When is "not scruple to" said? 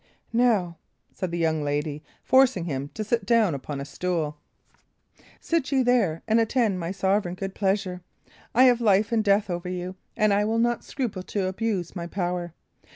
10.57-11.45